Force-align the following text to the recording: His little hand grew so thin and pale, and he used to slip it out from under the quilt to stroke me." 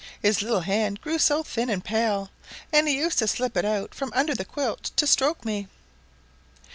His 0.19 0.41
little 0.41 0.61
hand 0.61 0.99
grew 0.99 1.19
so 1.19 1.43
thin 1.43 1.69
and 1.69 1.85
pale, 1.85 2.31
and 2.73 2.87
he 2.87 2.97
used 2.97 3.19
to 3.19 3.27
slip 3.27 3.55
it 3.55 3.65
out 3.65 3.93
from 3.93 4.11
under 4.15 4.33
the 4.33 4.43
quilt 4.43 4.89
to 4.95 5.05
stroke 5.05 5.45
me." 5.45 5.67